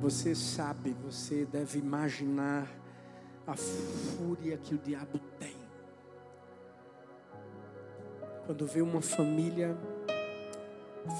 [0.00, 2.68] Você sabe, você deve imaginar
[3.46, 5.56] a fúria que o diabo tem.
[8.46, 9.76] Quando vê uma família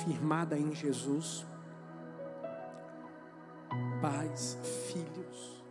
[0.04, 1.44] firmada em Jesus,
[4.00, 4.56] pais,
[4.92, 5.62] filhos,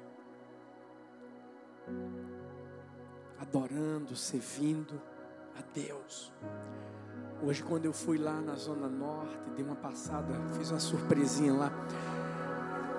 [3.40, 5.02] adorando, servindo
[5.58, 6.34] a Deus.
[7.42, 11.72] Hoje, quando eu fui lá na Zona Norte, dei uma passada, fiz uma surpresinha lá.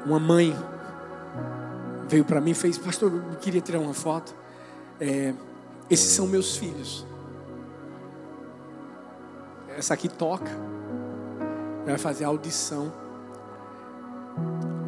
[0.09, 0.57] Uma mãe
[2.09, 4.35] veio para mim e fez, pastor, eu queria tirar uma foto.
[4.99, 5.35] É,
[5.91, 7.07] esses são meus filhos.
[9.77, 10.51] Essa aqui toca,
[11.85, 12.91] vai fazer audição.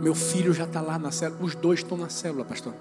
[0.01, 2.73] Meu filho já está lá na célula, os dois estão na célula, pastor.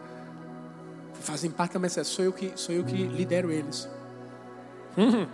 [1.16, 3.90] Fazem parte da minha célula, sou eu que, sou eu que lidero eles.
[4.98, 5.28] Hum.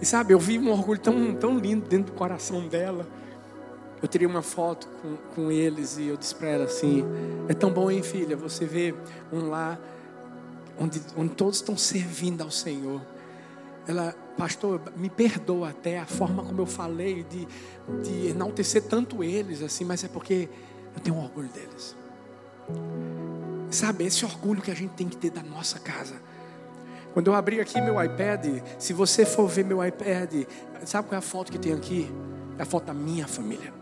[0.00, 3.06] E sabe, eu vi um orgulho tão, tão lindo dentro do coração dela.
[4.02, 7.04] Eu tirei uma foto com, com eles e eu disse para ela assim:
[7.48, 8.94] É tão bom, hein, filha, você vê
[9.32, 9.78] um lá
[10.78, 13.00] onde, onde todos estão servindo ao Senhor.
[13.86, 17.46] Ela, pastor, me perdoa até a forma como eu falei de,
[18.02, 20.48] de enaltecer tanto eles, assim, mas é porque
[20.94, 21.96] eu tenho orgulho deles.
[23.70, 26.14] Sabe, esse orgulho que a gente tem que ter da nossa casa.
[27.12, 30.44] Quando eu abri aqui meu iPad, se você for ver meu iPad,
[30.84, 32.10] sabe qual é a foto que tem aqui?
[32.58, 33.81] É a foto da minha família.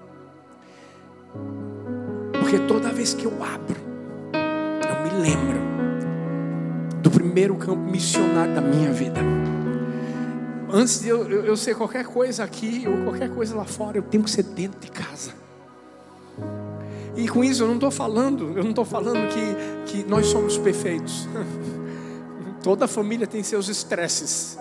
[2.33, 3.77] Porque toda vez que eu abro,
[4.89, 5.61] eu me lembro
[7.03, 9.21] do primeiro campo missionário da minha vida.
[10.73, 14.03] Antes de eu, eu, eu ser qualquer coisa aqui ou qualquer coisa lá fora, eu
[14.03, 15.33] tenho que ser dentro de casa.
[17.17, 20.57] E com isso eu não estou falando, eu não estou falando que, que nós somos
[20.57, 21.29] perfeitos.
[22.63, 24.59] Toda família tem seus estresses.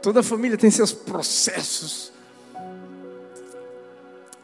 [0.00, 2.12] Toda família tem seus processos.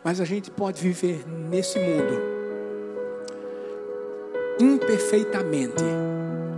[0.03, 2.41] Mas a gente pode viver nesse mundo
[4.61, 5.83] imperfeitamente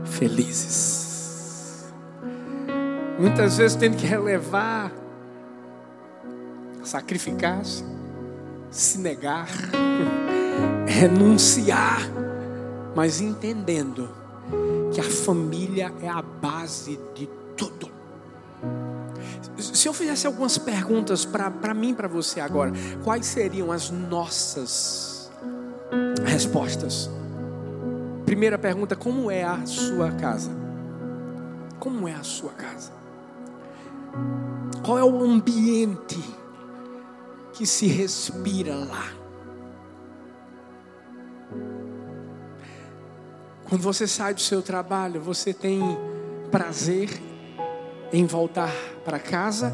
[0.05, 1.93] felizes.
[3.19, 4.93] Muitas vezes tendo que relevar,
[6.83, 7.85] sacrificar-se,
[8.71, 9.49] se negar,
[10.87, 12.01] renunciar,
[12.95, 14.09] mas entendendo
[14.93, 17.91] que a família é a base de tudo.
[19.83, 22.71] Se eu fizesse algumas perguntas para mim, para você agora,
[23.03, 25.29] quais seriam as nossas
[26.25, 27.11] respostas?
[28.25, 30.53] Primeira pergunta: como é a sua casa?
[31.81, 32.93] Como é a sua casa?
[34.85, 36.23] Qual é o ambiente
[37.53, 39.13] que se respira lá?
[43.69, 45.81] Quando você sai do seu trabalho, você tem
[46.53, 47.32] prazer
[48.13, 48.73] em voltar
[49.05, 49.73] para casa?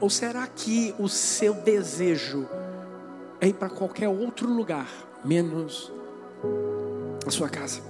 [0.00, 2.48] Ou será que o seu desejo
[3.40, 4.88] é ir para qualquer outro lugar,
[5.24, 5.92] menos
[7.26, 7.80] a sua casa?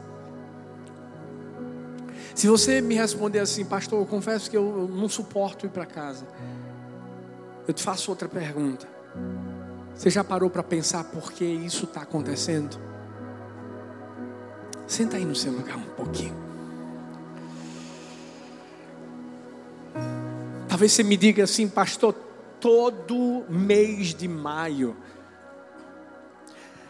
[2.35, 6.27] Se você me responder assim, pastor, eu confesso que eu não suporto ir para casa.
[7.67, 8.87] Eu te faço outra pergunta.
[9.95, 12.81] Você já parou para pensar por que isso está acontecendo?
[14.87, 16.50] Senta aí no seu lugar um pouquinho.
[20.81, 22.15] Talvez você me diga assim, pastor,
[22.59, 24.97] todo mês de maio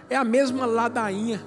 [0.09, 1.43] é a mesma ladainha.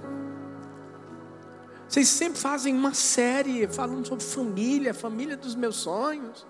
[1.88, 6.46] Vocês sempre fazem uma série falando sobre família, família dos meus sonhos.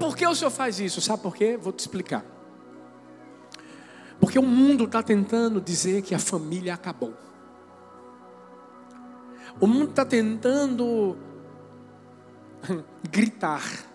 [0.00, 1.00] Por que o senhor faz isso?
[1.00, 1.56] Sabe por quê?
[1.56, 2.24] Vou te explicar.
[4.18, 7.14] Porque o mundo está tentando dizer que a família acabou.
[9.60, 11.16] O mundo está tentando
[13.08, 13.89] gritar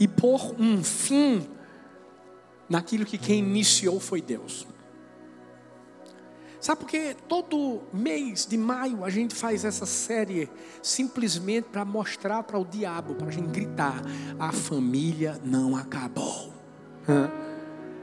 [0.00, 1.48] e pôr um fim
[2.68, 4.66] naquilo que quem iniciou foi Deus.
[6.60, 10.50] Sabe por que todo mês de maio a gente faz essa série
[10.82, 14.02] simplesmente para mostrar para o diabo, para a gente gritar:
[14.38, 16.52] a família não acabou.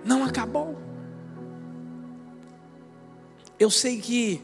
[0.06, 0.78] Não acabou.
[3.60, 4.42] Eu sei que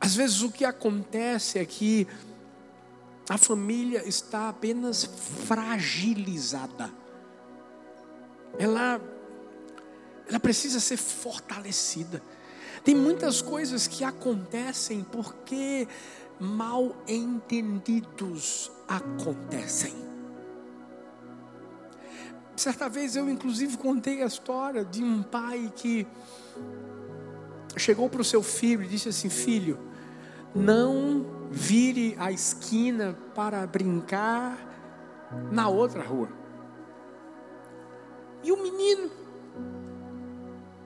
[0.00, 2.06] às vezes o que acontece é que
[3.30, 5.04] a família está apenas
[5.46, 6.90] fragilizada.
[8.58, 9.00] Ela,
[10.28, 12.20] ela precisa ser fortalecida.
[12.82, 15.86] Tem muitas coisas que acontecem porque
[16.40, 19.94] mal entendidos acontecem.
[22.56, 26.04] Certa vez eu, inclusive, contei a história de um pai que
[27.76, 29.78] chegou para o seu filho e disse assim: Filho,
[30.52, 34.56] não vire a esquina para brincar
[35.50, 36.28] na outra rua.
[38.42, 39.10] E o menino,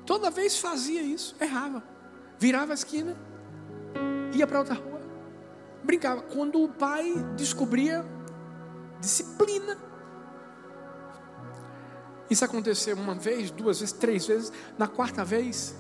[0.07, 1.83] toda vez fazia isso, errava.
[2.39, 3.17] Virava a esquina,
[4.33, 5.01] ia para outra rua,
[5.85, 6.23] brincava.
[6.23, 8.05] Quando o pai descobria
[9.01, 9.79] disciplina,
[12.29, 14.53] isso aconteceu uma vez, duas vezes, três vezes.
[14.77, 15.77] Na quarta vez,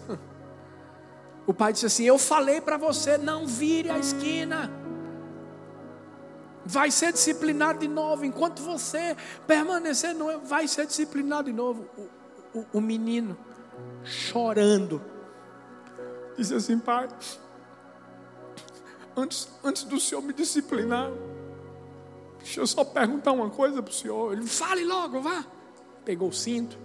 [1.46, 4.70] o pai disse assim: Eu falei para você, não vire a esquina.
[6.64, 8.24] Vai ser disciplinado de novo.
[8.24, 11.86] Enquanto você permanecer, não vai ser disciplinado de novo.
[12.54, 13.36] O, o, o menino,
[14.02, 15.02] chorando,
[16.36, 17.08] disse assim: Pai,
[19.14, 21.10] antes, antes do senhor me disciplinar,
[22.38, 24.32] deixa eu só perguntar uma coisa para o senhor.
[24.32, 25.44] Ele fale logo, vá.
[26.04, 26.78] Pegou o cinto.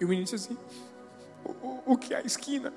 [0.00, 0.56] E o menino disse assim:
[1.62, 2.72] o, o, que é a esquina?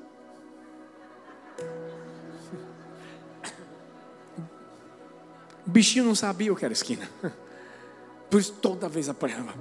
[5.66, 7.10] O bichinho não sabia o que era esquina.
[8.30, 9.54] Por isso toda vez apanhava.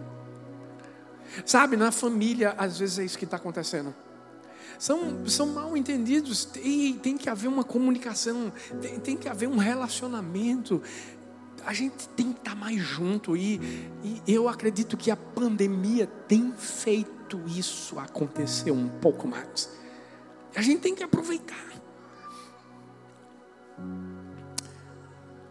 [1.45, 3.95] Sabe, na família, às vezes é isso que está acontecendo.
[4.79, 9.59] São, são mal entendidos e tem que haver uma comunicação, tem, tem que haver um
[9.59, 10.83] relacionamento.
[11.65, 13.61] A gente tem que estar mais junto e,
[14.03, 19.71] e eu acredito que a pandemia tem feito isso acontecer um pouco mais.
[20.55, 21.71] A gente tem que aproveitar.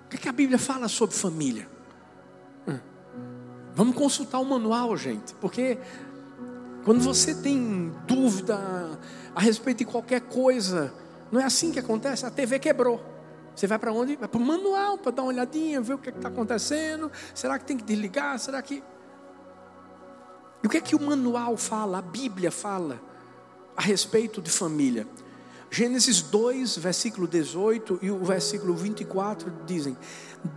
[0.05, 1.69] O que, é que a Bíblia fala sobre família?
[2.67, 2.79] Hum.
[3.75, 5.77] Vamos consultar o manual, gente, porque
[6.83, 8.99] quando você tem dúvida
[9.35, 10.93] a respeito de qualquer coisa,
[11.31, 12.25] não é assim que acontece.
[12.25, 13.18] A TV quebrou.
[13.59, 14.15] Você vai para onde?
[14.15, 17.11] Vai para o manual para dar uma olhadinha, ver o que é está acontecendo.
[17.35, 18.39] Será que tem que desligar?
[18.39, 18.81] Será que.
[20.63, 23.01] E o que é que o manual fala, a Bíblia fala
[23.75, 25.05] a respeito de família?
[25.69, 29.97] Gênesis 2, versículo 18 e o versículo 24 dizem: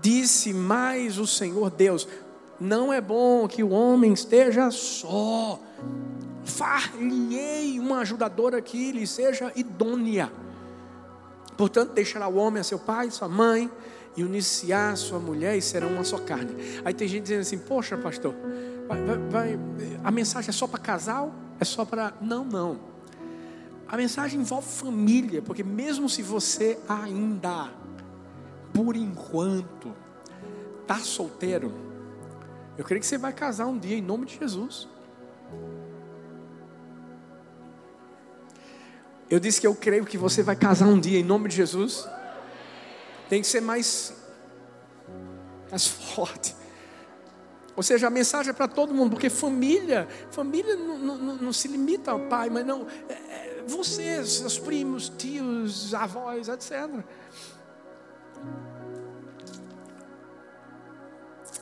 [0.00, 2.06] Disse mais o Senhor Deus:
[2.60, 5.58] Não é bom que o homem esteja só.
[6.44, 10.30] Far-lhe-ei uma ajudadora que lhe seja idônea.
[11.56, 13.70] Portanto, deixará o homem a seu pai, sua mãe,
[14.16, 16.54] e uniciar sua mulher, e serão uma só carne.
[16.84, 18.34] Aí tem gente dizendo assim: Poxa, pastor,
[18.88, 19.58] vai, vai, vai,
[20.04, 21.34] a mensagem é só para casal?
[21.58, 22.12] É só para.
[22.20, 22.92] Não, não.
[23.88, 27.70] A mensagem envolve família, porque mesmo se você ainda,
[28.72, 29.94] por enquanto,
[30.80, 31.72] está solteiro,
[32.76, 34.88] eu creio que você vai casar um dia em nome de Jesus.
[39.32, 42.06] Eu disse que eu creio que você vai casar um dia em nome de Jesus.
[43.30, 44.12] Tem que ser mais,
[45.70, 46.54] mais forte.
[47.74, 51.66] Ou seja, a mensagem é para todo mundo, porque família, família não, não, não, se
[51.66, 52.86] limita ao pai, mas não.
[53.08, 56.90] É, é vocês, seus primos, tios, avós, etc.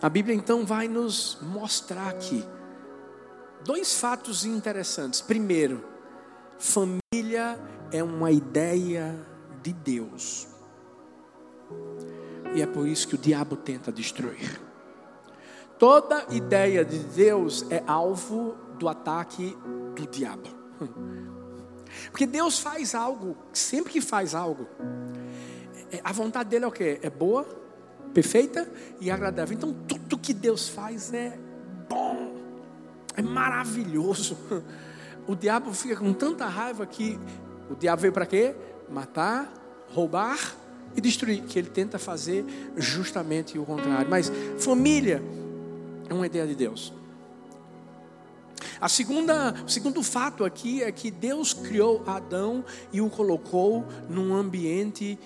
[0.02, 2.44] A Bíblia então vai nos mostrar aqui
[3.64, 5.20] dois fatos interessantes.
[5.20, 5.89] Primeiro,
[6.60, 7.58] família
[7.90, 9.18] é uma ideia
[9.62, 10.46] de Deus.
[12.54, 14.60] E é por isso que o diabo tenta destruir.
[15.78, 19.56] Toda ideia de Deus é alvo do ataque
[19.96, 20.48] do diabo.
[22.12, 24.68] Porque Deus faz algo, sempre que faz algo,
[25.90, 27.00] é, a vontade dele é o que?
[27.02, 27.44] É boa,
[28.12, 28.70] perfeita
[29.00, 29.56] e agradável.
[29.56, 31.38] Então tudo que Deus faz é
[31.88, 32.36] bom,
[33.16, 34.36] é maravilhoso.
[35.30, 37.16] O diabo fica com tanta raiva que
[37.70, 38.52] o diabo veio para quê?
[38.90, 39.48] Matar,
[39.94, 40.56] roubar
[40.96, 42.44] e destruir, que ele tenta fazer
[42.76, 44.10] justamente o contrário.
[44.10, 45.22] Mas família
[46.08, 46.92] é uma ideia de Deus.
[48.80, 54.34] A segunda, o segundo fato aqui é que Deus criou Adão e o colocou num
[54.34, 55.16] ambiente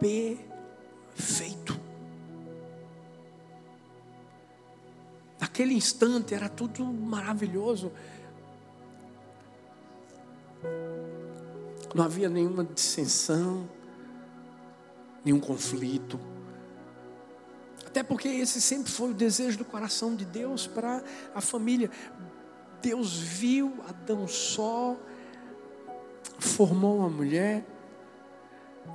[0.00, 1.78] perfeito.
[5.38, 7.92] Naquele instante era tudo maravilhoso.
[11.94, 13.68] Não havia nenhuma dissensão,
[15.24, 16.18] nenhum conflito.
[17.86, 21.02] Até porque esse sempre foi o desejo do coração de Deus para
[21.34, 21.90] a família.
[22.80, 24.96] Deus viu Adão só,
[26.38, 27.64] formou uma mulher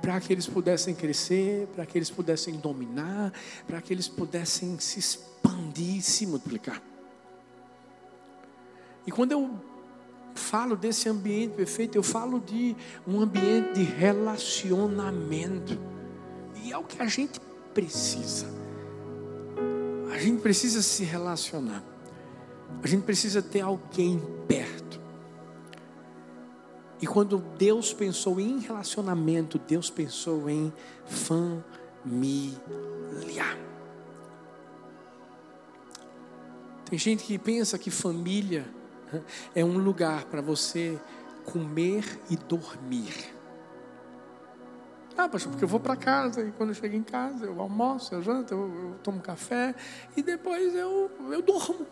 [0.00, 3.32] para que eles pudessem crescer, para que eles pudessem dominar,
[3.66, 6.82] para que eles pudessem se expandir e se multiplicar.
[9.06, 9.60] E quando eu
[10.38, 12.76] falo desse ambiente perfeito, eu falo de
[13.06, 15.78] um ambiente de relacionamento.
[16.62, 17.40] E é o que a gente
[17.74, 18.46] precisa.
[20.12, 21.84] A gente precisa se relacionar.
[22.82, 25.00] A gente precisa ter alguém perto.
[27.00, 30.72] E quando Deus pensou em relacionamento, Deus pensou em
[31.04, 32.56] família.
[36.88, 38.64] Tem gente que pensa que família
[39.54, 40.98] é um lugar para você
[41.44, 43.34] comer e dormir.
[45.16, 48.14] Ah, pastor, porque eu vou para casa e quando eu chego em casa eu almoço,
[48.14, 49.74] eu janto, eu, eu tomo café
[50.14, 51.86] e depois eu, eu durmo.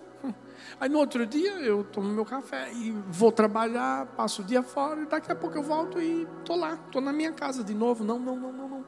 [0.81, 5.01] Aí no outro dia eu tomo meu café e vou trabalhar, passo o dia fora
[5.01, 8.05] e daqui a pouco eu volto e estou lá, estou na minha casa de novo.
[8.05, 8.85] Não, não, não, não, não.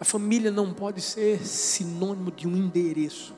[0.00, 3.34] A família não pode ser sinônimo de um endereço.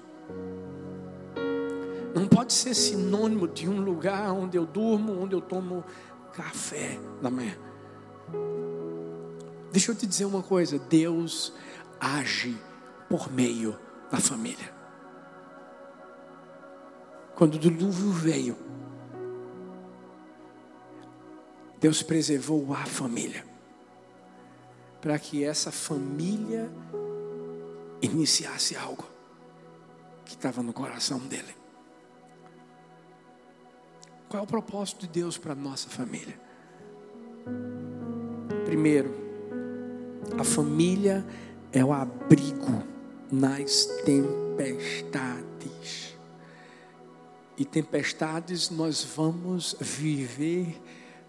[2.15, 5.85] Não pode ser sinônimo de um lugar onde eu durmo, onde eu tomo
[6.33, 7.57] café da manhã.
[9.73, 11.53] Deixa eu te dizer uma coisa: Deus
[12.01, 12.57] age
[13.09, 13.77] por meio
[14.11, 14.73] da família.
[17.35, 18.57] Quando o dilúvio veio,
[21.81, 23.45] Deus preservou a família,
[25.01, 26.71] para que essa família
[28.01, 29.05] iniciasse algo
[30.25, 31.64] que estava no coração dele.
[34.35, 36.35] Qual é o propósito de Deus para a nossa família?
[38.65, 39.15] Primeiro,
[40.37, 41.25] a família
[41.73, 42.83] é o abrigo
[43.31, 45.37] nas tempestades.
[47.57, 50.83] E tempestades nós vamos viver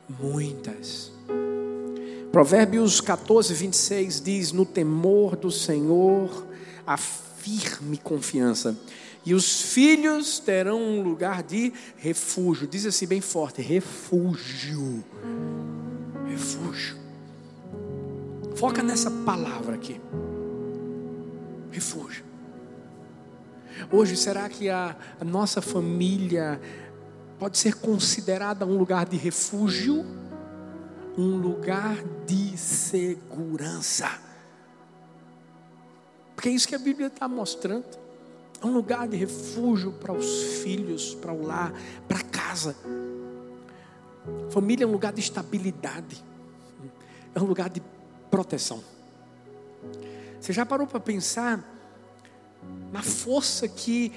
[0.10, 1.12] muitas.
[2.32, 6.48] Provérbios 14, 26 diz: No temor do Senhor,
[6.88, 8.76] a firme confiança,
[9.26, 12.68] e os filhos terão um lugar de refúgio.
[12.68, 15.04] Diz assim bem forte: refúgio.
[16.28, 16.98] Refúgio.
[18.56, 20.00] Foca nessa palavra aqui.
[21.72, 22.24] Refúgio.
[23.92, 26.62] Hoje, será que a, a nossa família
[27.40, 30.06] pode ser considerada um lugar de refúgio?
[31.18, 34.20] Um lugar de segurança.
[36.36, 38.05] Porque é isso que a Bíblia está mostrando.
[38.62, 41.74] É um lugar de refúgio para os filhos, para o lar,
[42.08, 42.76] para casa.
[44.50, 46.24] Família é um lugar de estabilidade.
[47.34, 47.82] É um lugar de
[48.32, 48.84] proteção.
[50.40, 51.64] Você já parou para pensar
[52.92, 54.12] na força que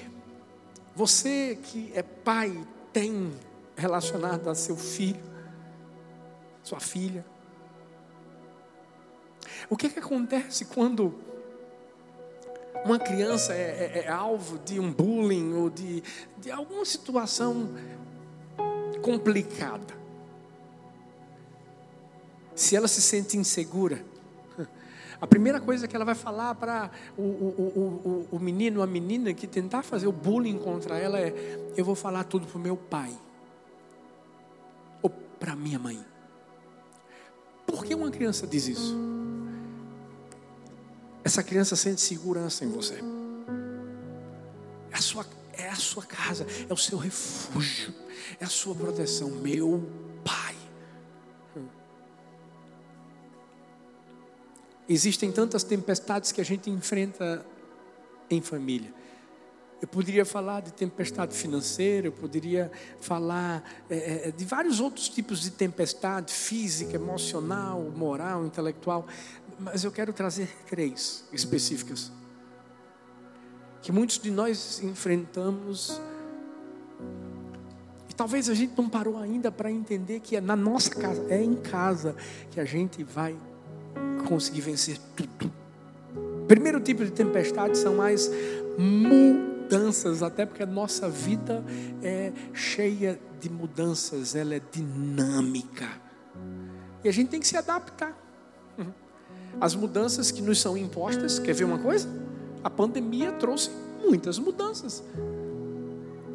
[0.95, 3.31] você que é pai tem
[3.75, 5.23] relacionado a seu filho,
[6.63, 7.25] sua filha?
[9.69, 11.15] O que, que acontece quando
[12.85, 13.57] uma criança é,
[13.95, 16.03] é, é, alvo de um bullying ou de,
[16.37, 17.69] de alguma situação
[19.01, 19.97] complicada?
[22.55, 24.03] Se ela se sente insegura,
[25.19, 28.87] a primeira coisa que ela vai falar para o, o, o, o menino ou a
[28.87, 32.61] menina que tentar fazer o bullying contra ela é: Eu vou falar tudo para o
[32.61, 33.11] meu pai.
[35.01, 36.03] Ou para minha mãe.
[37.65, 39.18] Por que uma criança diz isso?
[41.23, 42.99] Essa criança sente segurança em você.
[44.91, 47.93] É a sua, é a sua casa, é o seu refúgio,
[48.39, 49.29] é a sua proteção.
[49.29, 49.87] Meu
[50.23, 50.55] pai.
[54.87, 57.45] Existem tantas tempestades que a gente enfrenta
[58.29, 58.91] em família.
[59.81, 65.39] Eu poderia falar de tempestade financeira, eu poderia falar é, é, de vários outros tipos
[65.39, 69.07] de tempestade, física, emocional, moral, intelectual,
[69.59, 72.11] mas eu quero trazer três específicas.
[73.81, 76.01] Que muitos de nós enfrentamos,
[78.09, 81.41] e talvez a gente não parou ainda para entender que é na nossa casa, é
[81.41, 82.15] em casa
[82.51, 83.37] que a gente vai
[84.27, 85.51] conseguir vencer tudo.
[86.47, 88.29] Primeiro tipo de tempestade são mais
[88.77, 91.63] mudanças, até porque a nossa vida
[92.01, 95.87] é cheia de mudanças, ela é dinâmica.
[97.03, 98.28] E a gente tem que se adaptar.
[99.59, 102.07] As mudanças que nos são impostas, quer ver uma coisa?
[102.63, 103.69] A pandemia trouxe
[104.03, 105.03] muitas mudanças.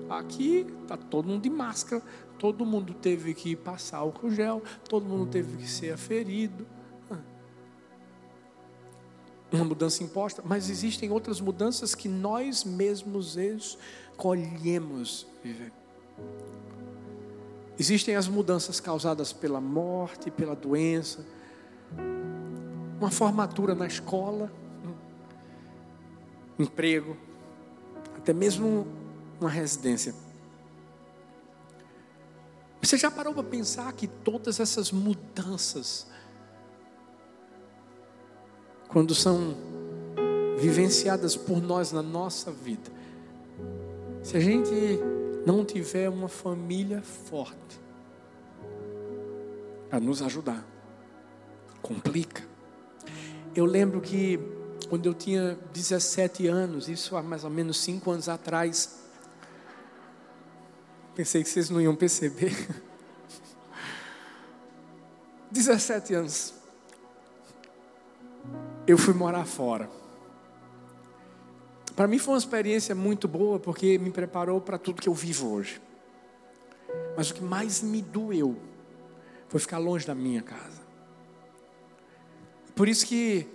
[0.08, 2.02] Aqui está todo mundo de máscara,
[2.38, 6.66] todo mundo teve que passar álcool gel, todo mundo teve que ser aferido
[9.54, 15.72] uma mudança imposta, mas existem outras mudanças que nós mesmos escolhemos viver.
[17.78, 21.24] Existem as mudanças causadas pela morte, pela doença,
[22.98, 24.52] uma formatura na escola,
[26.58, 27.16] emprego,
[28.16, 28.86] até mesmo
[29.40, 30.14] uma residência.
[32.80, 36.06] Você já parou para pensar que todas essas mudanças
[38.94, 39.56] quando são
[40.56, 42.92] vivenciadas por nós na nossa vida,
[44.22, 44.70] se a gente
[45.44, 47.80] não tiver uma família forte
[49.90, 50.64] para nos ajudar,
[51.82, 52.53] complica.
[53.54, 54.38] Eu lembro que
[54.88, 59.04] quando eu tinha 17 anos, isso há mais ou menos 5 anos atrás,
[61.14, 62.52] Pensei que vocês não iam perceber.
[65.50, 66.54] 17 anos.
[68.84, 69.88] Eu fui morar fora.
[71.94, 75.52] Para mim foi uma experiência muito boa porque me preparou para tudo que eu vivo
[75.52, 75.80] hoje.
[77.16, 78.56] Mas o que mais me doeu
[79.48, 80.82] foi ficar longe da minha casa.
[82.74, 83.46] Por isso que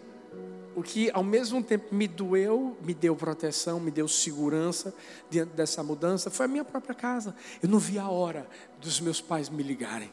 [0.76, 4.94] o que ao mesmo tempo me doeu, me deu proteção, me deu segurança
[5.30, 7.36] diante dessa mudança, foi a minha própria casa.
[7.62, 8.48] Eu não vi a hora
[8.80, 10.10] dos meus pais me ligarem.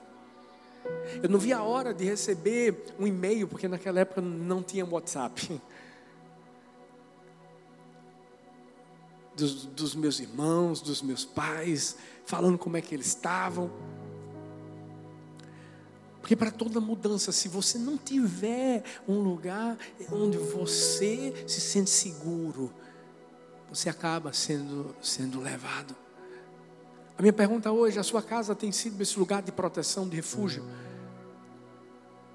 [1.22, 5.60] Eu não vi a hora de receber um e-mail, porque naquela época não tinha WhatsApp.
[9.36, 13.70] Dos, dos meus irmãos, dos meus pais, falando como é que eles estavam.
[16.26, 19.78] Porque para toda mudança, se você não tiver um lugar
[20.11, 22.75] onde você se sente seguro,
[23.71, 25.95] você acaba sendo, sendo levado.
[27.16, 30.64] A minha pergunta hoje: a sua casa tem sido esse lugar de proteção, de refúgio?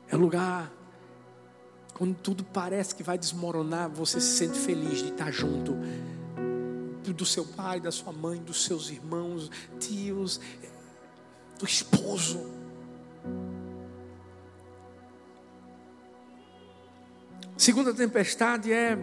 [0.08, 0.72] É lugar
[1.94, 5.76] quando tudo parece que vai desmoronar, você se sente feliz de estar junto
[7.14, 10.40] do seu pai, da sua mãe, dos seus irmãos, tios,
[11.60, 12.40] do esposo.
[17.58, 18.98] Segunda tempestade é,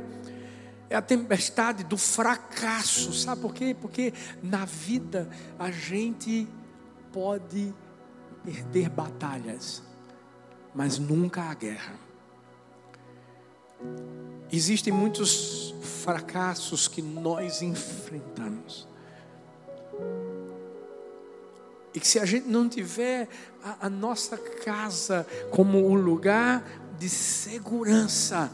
[0.90, 3.12] é a tempestade do fracasso.
[3.12, 3.76] Sabe por quê?
[3.78, 4.12] Porque
[4.42, 5.28] na vida
[5.58, 6.48] a gente
[7.12, 7.74] pode
[8.44, 9.82] perder batalhas,
[10.74, 11.94] mas nunca a guerra.
[14.50, 18.88] Existem muitos fracassos que nós enfrentamos.
[21.94, 23.28] E que se a gente não tiver
[23.62, 26.64] a, a nossa casa como o lugar
[26.98, 28.50] de segurança.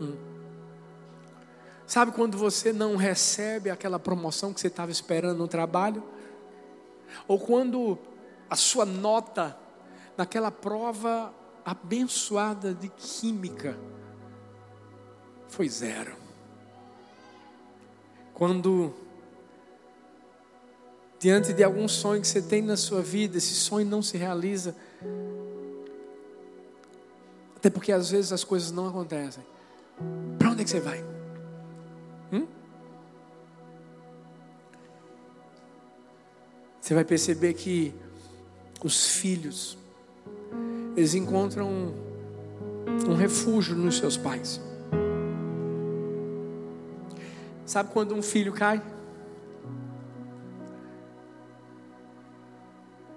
[0.00, 0.16] Hum.
[1.86, 6.02] Sabe quando você não recebe aquela promoção que você estava esperando no trabalho?
[7.26, 7.98] Ou quando
[8.48, 9.56] a sua nota
[10.16, 11.32] naquela prova
[11.64, 13.76] abençoada de química
[15.48, 16.16] foi zero.
[18.32, 18.94] Quando
[21.18, 24.74] diante de algum sonho que você tem na sua vida, esse sonho não se realiza,
[27.62, 29.40] até porque às vezes as coisas não acontecem.
[30.36, 31.04] Para onde é que você vai?
[32.32, 32.44] Hum?
[36.80, 37.94] Você vai perceber que
[38.82, 39.78] os filhos,
[40.96, 44.60] eles encontram um, um refúgio nos seus pais.
[47.64, 48.82] Sabe quando um filho cai?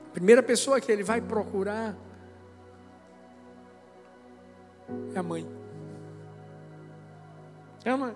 [0.08, 1.98] A primeira pessoa que ele vai procurar
[5.14, 5.48] é a mãe.
[7.84, 8.16] É a mãe.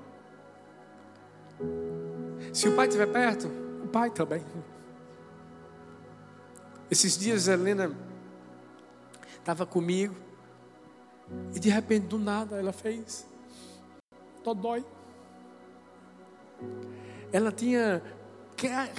[2.53, 3.47] Se o pai estiver perto,
[3.84, 4.43] o pai também.
[6.89, 7.91] Esses dias a Helena
[9.38, 10.15] estava comigo
[11.53, 13.29] e de repente do nada ela fez
[14.53, 14.86] dói.
[17.32, 18.01] Ela tinha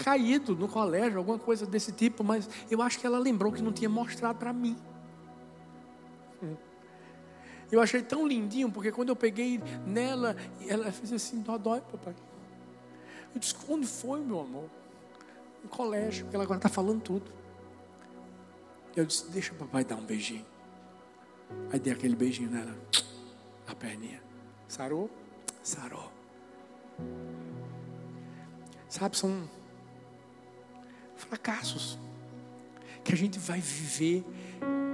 [0.05, 3.73] caído no colégio, alguma coisa desse tipo, mas eu acho que ela lembrou que não
[3.73, 4.77] tinha mostrado para mim.
[7.71, 12.15] Eu achei tão lindinho, porque quando eu peguei nela, ela fez assim: dó, dói, papai.
[13.35, 14.69] Eu disse: onde foi, meu amor?
[15.63, 17.31] No colégio, porque ela agora está falando tudo.
[18.97, 20.45] Eu disse: deixa o papai dar um beijinho.
[21.73, 22.77] Aí dei aquele beijinho nela,
[23.67, 24.23] na perninha.
[24.67, 25.09] Sarou?
[25.63, 26.11] Sarou.
[28.89, 29.49] Sabe, são
[31.15, 31.99] fracassos
[33.05, 34.25] que a gente vai viver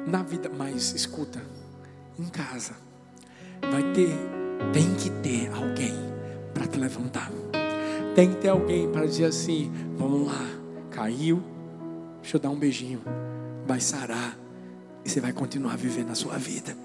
[0.07, 0.51] na vida.
[0.51, 1.43] Mas escuta
[2.19, 2.75] em casa,
[3.71, 4.17] vai ter,
[4.73, 5.95] tem que ter alguém
[6.55, 7.31] para te levantar.
[8.15, 10.47] Tem que ter alguém para dizer assim: vamos lá,
[10.91, 11.43] caiu,
[12.23, 13.03] deixa eu dar um beijinho,
[13.67, 14.39] vai sarar
[15.05, 16.77] e você vai continuar vivendo a sua vida.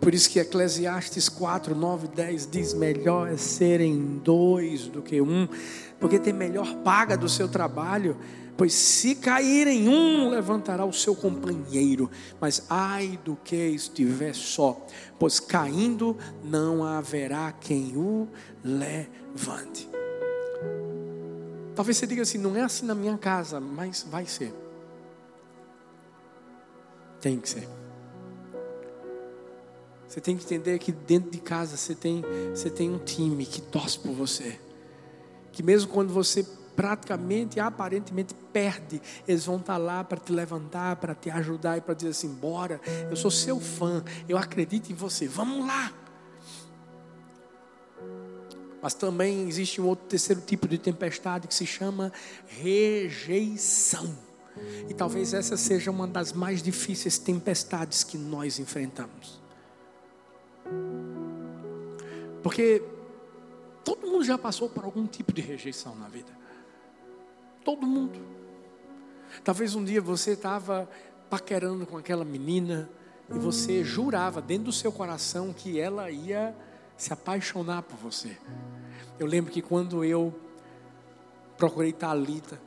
[0.00, 5.46] Por isso que Eclesiastes 4, 9, 10 diz: melhor é serem dois do que um,
[6.00, 8.16] porque tem melhor paga do seu trabalho.
[8.56, 12.10] Pois se cair em um, levantará o seu companheiro,
[12.40, 14.86] mas ai do que estiver só,
[15.18, 18.28] pois caindo não haverá quem o
[18.62, 19.88] levante.
[21.74, 24.54] Talvez você diga assim: não é assim na minha casa, mas vai ser.
[27.20, 27.68] Tem que ser.
[30.06, 32.22] Você tem que entender que dentro de casa você tem,
[32.54, 34.60] você tem um time que torce por você.
[35.50, 41.14] Que mesmo quando você praticamente, aparentemente perde, eles vão estar lá para te levantar, para
[41.14, 45.26] te ajudar e para dizer assim: bora, eu sou seu fã, eu acredito em você,
[45.26, 45.92] vamos lá.
[48.82, 52.12] Mas também existe um outro terceiro tipo de tempestade que se chama
[52.48, 54.12] rejeição.
[54.88, 59.40] E talvez essa seja uma das mais difíceis tempestades que nós enfrentamos.
[62.42, 62.82] Porque
[63.84, 66.32] todo mundo já passou por algum tipo de rejeição na vida.
[67.64, 68.41] Todo mundo.
[69.44, 70.88] Talvez um dia você estava
[71.28, 72.88] paquerando com aquela menina
[73.30, 76.54] e você jurava dentro do seu coração que ela ia
[76.96, 78.36] se apaixonar por você.
[79.18, 80.34] Eu lembro que quando eu
[81.56, 82.60] procurei Talita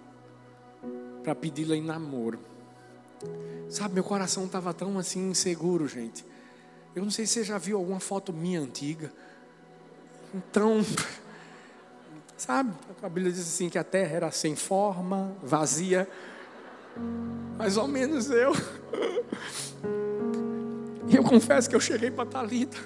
[1.24, 2.40] para pedi-la em namoro,
[3.70, 6.26] sabe, meu coração estava tão assim inseguro, gente.
[6.96, 9.12] Eu não sei se você já viu alguma foto minha antiga.
[10.34, 10.84] Então,
[12.38, 16.10] sabe, a Bíblia diz assim que a terra era sem forma, vazia.
[17.58, 18.54] Mais ou menos eu.
[21.08, 22.78] E eu confesso que eu cheguei para Talita.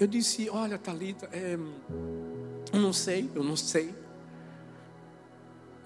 [0.00, 1.58] Eu disse: Olha, Talita, é,
[2.72, 3.94] eu não sei, eu não sei.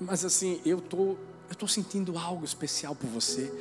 [0.00, 1.16] Mas assim, eu tô,
[1.48, 3.52] eu tô sentindo algo especial por você.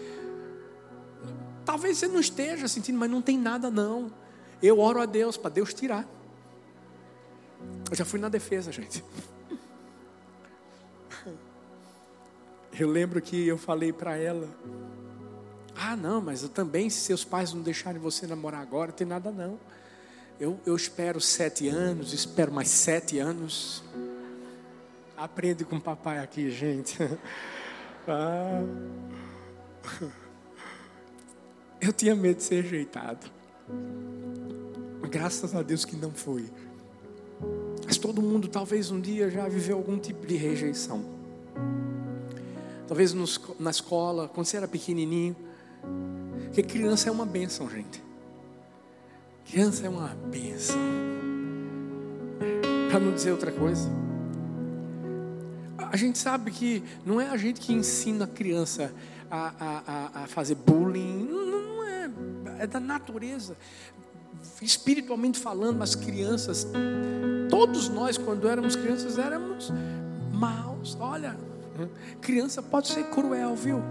[1.65, 4.11] Talvez você não esteja sentindo, mas não tem nada não.
[4.61, 6.07] Eu oro a Deus para Deus tirar.
[7.89, 9.03] Eu já fui na defesa, gente.
[12.81, 14.49] Eu lembro que eu falei para ela:
[15.75, 19.05] Ah, não, mas eu também, se seus pais não deixarem você namorar agora, não tem
[19.05, 19.59] nada não.
[20.39, 23.83] Eu, eu espero sete anos, espero mais sete anos.
[25.15, 26.97] Aprende com o papai aqui, gente.
[28.07, 28.63] Ah.
[31.79, 33.29] Eu tinha medo de ser rejeitado.
[35.07, 36.49] Graças a Deus que não foi.
[37.85, 41.10] Mas todo mundo talvez um dia já viveu algum tipo de rejeição.
[42.91, 45.33] Talvez nos, na escola, quando você era pequenininho.
[46.47, 48.03] Porque criança é uma bênção, gente.
[49.45, 50.75] Criança é uma bênção.
[52.89, 53.89] Para não dizer outra coisa.
[55.77, 58.93] A gente sabe que não é a gente que ensina a criança
[59.31, 61.29] a, a, a fazer bullying.
[61.29, 62.11] Não, não é.
[62.59, 63.55] É da natureza.
[64.61, 66.67] Espiritualmente falando, as crianças,
[67.49, 69.71] todos nós, quando éramos crianças, éramos
[70.33, 70.97] maus.
[70.99, 71.37] Olha,
[72.21, 73.81] criança pode ser cruel, viu?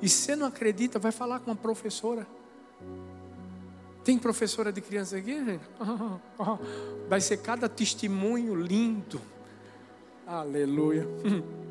[0.00, 2.26] E você não acredita, vai falar com a professora.
[4.04, 5.36] Tem professora de criança aqui?
[7.08, 9.20] Vai ser cada testemunho lindo.
[10.24, 11.08] Aleluia.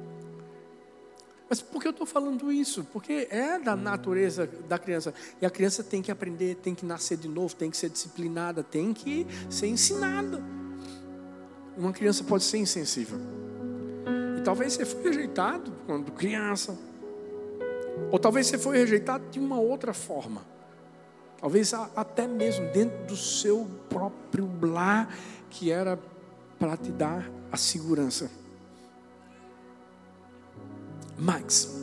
[1.50, 2.84] Mas por que eu estou falando isso?
[2.92, 5.14] Porque é da natureza da criança.
[5.42, 8.64] E a criança tem que aprender, tem que nascer de novo, tem que ser disciplinada,
[8.64, 10.44] tem que ser ensinada.
[11.78, 13.45] Uma criança pode ser insensível.
[14.46, 16.78] Talvez você foi rejeitado quando criança.
[18.12, 20.42] Ou talvez você foi rejeitado de uma outra forma.
[21.40, 25.12] Talvez até mesmo dentro do seu próprio lar,
[25.50, 26.00] que era
[26.60, 28.30] para te dar a segurança.
[31.18, 31.76] Mas,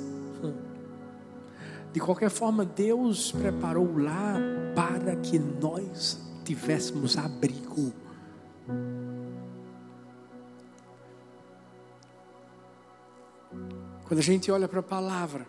[1.93, 4.41] de qualquer forma, Deus preparou o lar
[4.75, 7.93] para que nós tivéssemos abrigo.
[14.13, 15.47] Quando a gente olha para a palavra,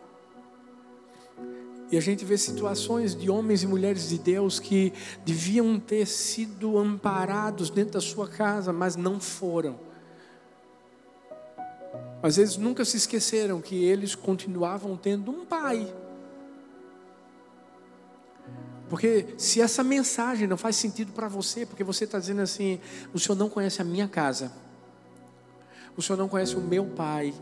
[1.92, 4.94] e a gente vê situações de homens e mulheres de Deus que
[5.26, 9.78] deviam ter sido amparados dentro da sua casa, mas não foram.
[12.22, 15.94] Mas eles nunca se esqueceram que eles continuavam tendo um pai.
[18.88, 22.80] Porque se essa mensagem não faz sentido para você, porque você está dizendo assim:
[23.14, 24.54] o senhor não conhece a minha casa,
[25.98, 27.34] o senhor não conhece o meu pai,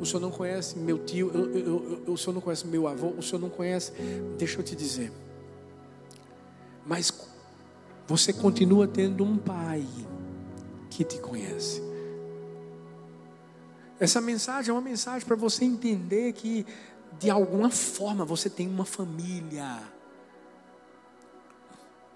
[0.00, 3.08] o senhor não conhece meu tio, eu, eu, eu, o senhor não conhece meu avô,
[3.08, 3.92] o senhor não conhece.
[4.38, 5.12] Deixa eu te dizer.
[6.84, 7.12] Mas
[8.06, 9.86] você continua tendo um pai
[10.90, 11.82] que te conhece.
[13.98, 16.66] Essa mensagem é uma mensagem para você entender que,
[17.18, 19.80] de alguma forma, você tem uma família.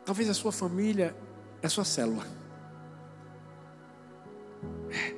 [0.04, 1.16] Talvez a sua família
[1.62, 2.26] é a sua célula.
[4.90, 5.15] É.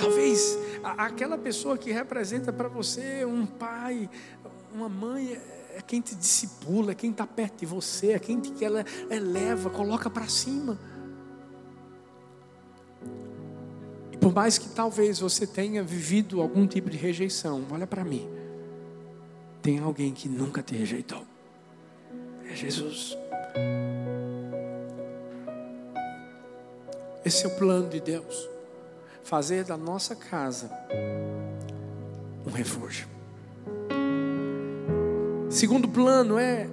[0.00, 4.08] Talvez aquela pessoa que representa para você um pai,
[4.72, 8.40] uma mãe, é, é quem te discipula, é quem está perto de você, é quem
[8.40, 10.78] te, que ela eleva, coloca para cima.
[14.10, 18.26] E por mais que talvez você tenha vivido algum tipo de rejeição, olha para mim.
[19.60, 21.26] Tem alguém que nunca te rejeitou.
[22.50, 23.18] É Jesus.
[27.22, 28.48] Esse é o plano de Deus
[29.24, 30.70] fazer da nossa casa
[32.46, 33.06] um refúgio.
[35.48, 36.68] Segundo plano é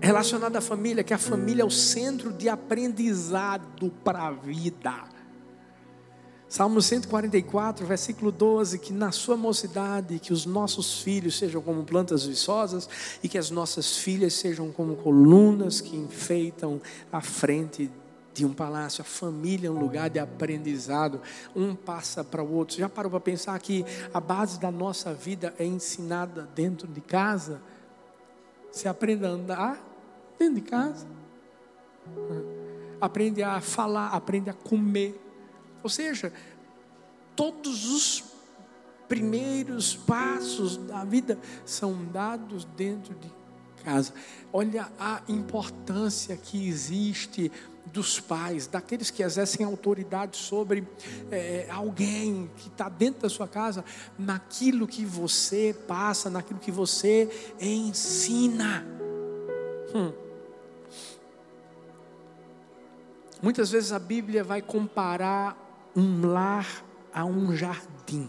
[0.00, 4.94] relacionado à família, que a família é o centro de aprendizado para a vida.
[6.48, 12.24] Salmo 144, versículo 12: Que na sua mocidade, que os nossos filhos sejam como plantas
[12.24, 12.88] viçosas
[13.22, 16.80] e que as nossas filhas sejam como colunas que enfeitam
[17.12, 17.90] a frente
[18.38, 19.02] de um palácio.
[19.02, 21.20] A família é um lugar de aprendizado,
[21.54, 22.76] um passa para o outro.
[22.76, 27.60] Já parou para pensar que a base da nossa vida é ensinada dentro de casa?
[28.70, 29.84] Você aprende a andar
[30.38, 31.06] dentro de casa,
[33.00, 35.18] aprende a falar, aprende a comer
[35.82, 36.32] ou seja,
[37.36, 38.24] todos os
[39.08, 43.32] primeiros passos da vida são dados dentro de
[43.82, 44.12] casa.
[44.52, 47.50] Olha a importância que existe
[47.92, 50.86] dos pais, daqueles que exercem autoridade sobre
[51.30, 53.84] é, alguém que está dentro da sua casa,
[54.18, 57.28] naquilo que você passa, naquilo que você
[57.60, 58.86] ensina.
[59.94, 60.12] Hum.
[63.40, 65.56] Muitas vezes a Bíblia vai comparar
[65.94, 68.28] um lar a um jardim.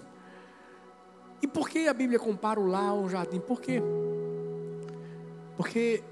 [1.41, 3.39] E por que a Bíblia compara o lar a um jardim?
[3.39, 3.81] Por quê?
[5.57, 6.03] Porque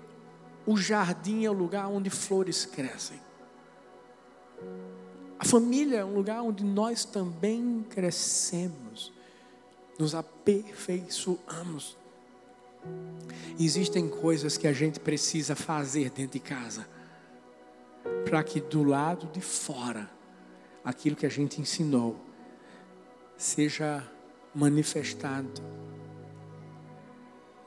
[0.66, 3.27] o jardim é o lugar onde flores crescem.
[5.40, 9.14] A família é um lugar onde nós também crescemos,
[10.00, 11.98] nos aperfeiçoamos.
[13.60, 16.88] Existem coisas que a gente precisa fazer dentro de casa,
[18.26, 20.10] para que do lado de fora
[20.84, 22.16] aquilo que a gente ensinou
[23.38, 24.04] seja
[24.54, 25.62] manifestado.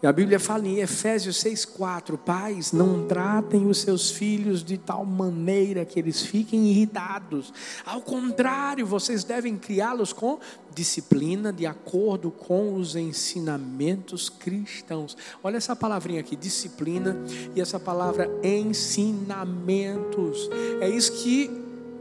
[0.02, 5.04] E a Bíblia fala em Efésios 6,4: Pais, não tratem os seus filhos de tal
[5.04, 7.52] maneira que eles fiquem irritados.
[7.84, 10.38] Ao contrário, vocês devem criá-los com
[10.74, 15.14] disciplina, de acordo com os ensinamentos cristãos.
[15.42, 17.14] Olha essa palavrinha aqui: disciplina,
[17.54, 20.48] e essa palavra ensinamentos.
[20.80, 21.50] É isso que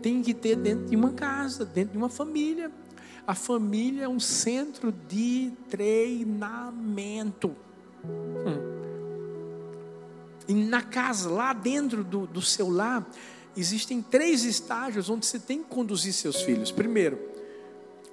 [0.02, 2.72] tem que ter dentro de uma casa, dentro de uma família.
[3.28, 7.54] A família é um centro de treinamento.
[8.06, 8.70] Hum.
[10.48, 13.08] E na casa, lá dentro do, do seu lar,
[13.56, 16.72] existem três estágios onde você tem que conduzir seus filhos.
[16.72, 17.20] Primeiro,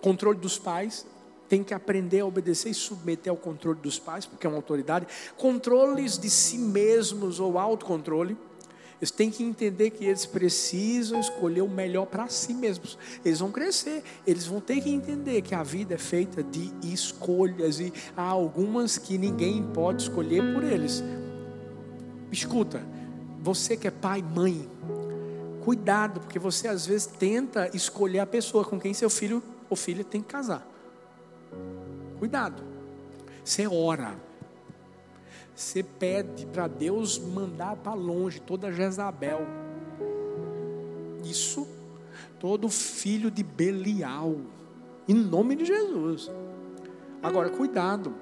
[0.00, 1.06] controle dos pais,
[1.48, 5.06] tem que aprender a obedecer e submeter ao controle dos pais, porque é uma autoridade.
[5.36, 8.36] Controles de si mesmos ou autocontrole.
[9.00, 12.98] Eles têm que entender que eles precisam escolher o melhor para si mesmos.
[13.24, 17.78] Eles vão crescer, eles vão ter que entender que a vida é feita de escolhas
[17.78, 21.04] e há algumas que ninguém pode escolher por eles.
[22.32, 22.82] Escuta,
[23.42, 24.68] você que é pai, mãe,
[25.62, 30.02] cuidado, porque você às vezes tenta escolher a pessoa com quem seu filho ou filha
[30.02, 30.66] tem que casar.
[32.18, 32.62] Cuidado.
[33.44, 34.16] Você ora,
[35.56, 39.40] você pede para Deus mandar para longe toda Jezabel.
[41.24, 41.66] Isso,
[42.38, 44.36] todo filho de Belial,
[45.08, 46.30] em nome de Jesus.
[47.22, 48.14] Agora, cuidado,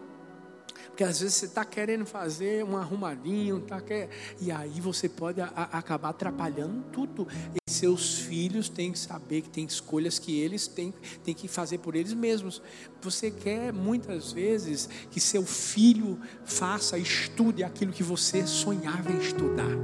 [0.94, 4.08] porque às vezes você está querendo fazer um arrumadinho, tá quer...
[4.40, 7.26] e aí você pode a, acabar atrapalhando tudo.
[7.52, 11.78] E seus filhos têm que saber que tem escolhas que eles têm, têm que fazer
[11.78, 12.62] por eles mesmos.
[13.02, 19.76] Você quer muitas vezes que seu filho faça, estude aquilo que você sonhava em estudar.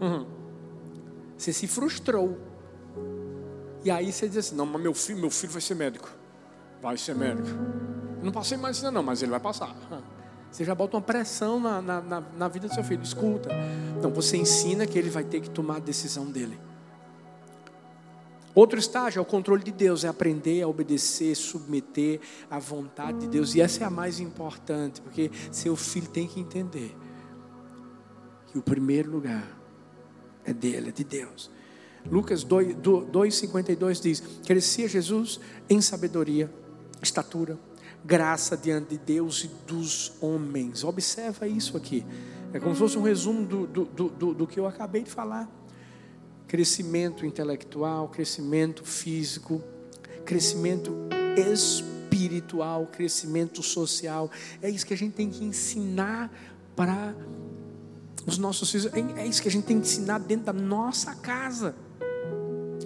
[0.00, 0.26] Uhum.
[1.36, 2.38] Você se frustrou.
[3.84, 6.10] E aí você diz assim: não, mas meu filho, meu filho vai ser médico.
[6.80, 7.89] Vai ser médico.
[8.20, 9.74] Eu não passei mais ainda não, mas ele vai passar.
[10.50, 13.02] Você já bota uma pressão na, na, na, na vida do seu filho.
[13.02, 13.50] Escuta.
[13.98, 16.58] Então você ensina que ele vai ter que tomar a decisão dele.
[18.54, 23.28] Outro estágio é o controle de Deus, é aprender a obedecer, submeter à vontade de
[23.28, 23.54] Deus.
[23.54, 26.96] E essa é a mais importante, porque seu filho tem que entender
[28.48, 29.46] que o primeiro lugar
[30.44, 31.50] é dele, é de Deus.
[32.10, 36.52] Lucas 2,52 diz: Crescia Jesus em sabedoria,
[37.00, 37.56] estatura,
[38.04, 40.84] graça diante de Deus e dos homens.
[40.84, 42.04] Observa isso aqui.
[42.52, 45.48] É como se fosse um resumo do, do, do, do que eu acabei de falar.
[46.46, 49.62] Crescimento intelectual, crescimento físico,
[50.24, 50.92] crescimento
[51.36, 54.30] espiritual, crescimento social.
[54.60, 56.32] É isso que a gente tem que ensinar
[56.74, 57.14] para
[58.26, 58.92] os nossos filhos.
[59.16, 61.76] É isso que a gente tem que ensinar dentro da nossa casa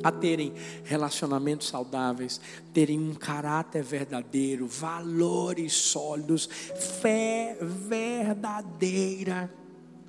[0.05, 0.53] a terem
[0.85, 2.39] relacionamentos saudáveis,
[2.75, 9.53] terem um caráter verdadeiro, valores sólidos, fé verdadeira.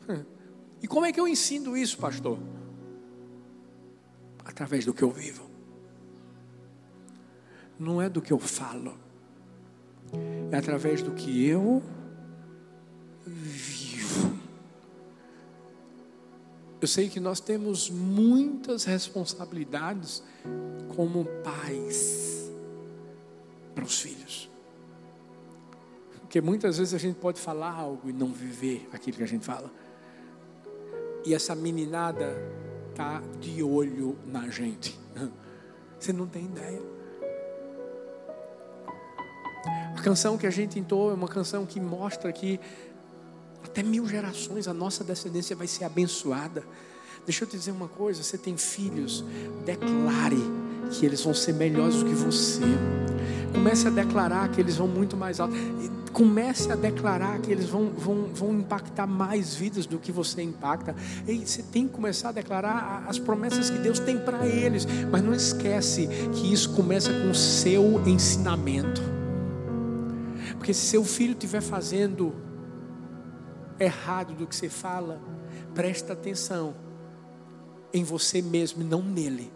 [0.84, 2.38] E como é que eu ensino isso, pastor?
[4.44, 5.50] Através do que eu vivo.
[7.80, 8.96] Não é do que eu falo,
[10.52, 11.82] é através do que eu
[13.26, 13.85] vivo.
[16.86, 20.22] Eu sei que nós temos muitas responsabilidades
[20.96, 22.48] como pais
[23.74, 24.48] para os filhos.
[26.20, 29.44] Porque muitas vezes a gente pode falar algo e não viver aquilo que a gente
[29.44, 29.72] fala.
[31.26, 32.38] E essa meninada
[32.94, 34.96] tá de olho na gente.
[36.00, 36.84] Você não tem ideia.
[39.98, 42.60] A canção que a gente entoa é uma canção que mostra que
[43.76, 46.64] até mil gerações a nossa descendência vai ser abençoada.
[47.26, 49.26] Deixa eu te dizer uma coisa: você tem filhos,
[49.66, 50.42] declare
[50.92, 52.62] que eles vão ser melhores do que você.
[53.52, 55.54] Comece a declarar que eles vão muito mais alto.
[56.14, 60.96] Comece a declarar que eles vão, vão, vão impactar mais vidas do que você impacta.
[61.28, 64.88] E você tem que começar a declarar as promessas que Deus tem para eles.
[65.12, 69.02] Mas não esquece que isso começa com o seu ensinamento.
[70.58, 72.45] Porque se seu filho estiver fazendo
[73.80, 75.20] errado do que você fala,
[75.74, 76.76] presta atenção
[77.94, 79.52] em você mesmo e não nele,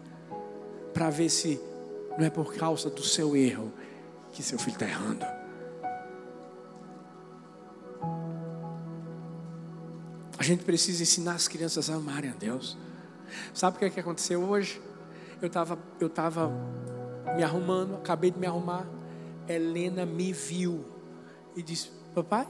[0.92, 1.60] para ver se
[2.18, 3.72] não é por causa do seu erro
[4.32, 5.24] que seu filho está errando.
[10.38, 12.76] A gente precisa ensinar as crianças a amarem a Deus.
[13.52, 14.80] Sabe o que, é que aconteceu hoje?
[15.40, 16.50] Eu estava eu tava
[17.36, 18.86] me arrumando, acabei de me arrumar.
[19.46, 20.84] Helena me viu
[21.54, 22.48] e disse: Papai,